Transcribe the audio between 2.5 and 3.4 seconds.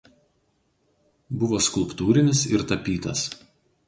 ir tapytas.